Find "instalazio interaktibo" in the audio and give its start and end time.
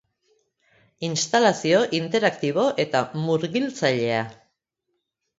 1.07-2.63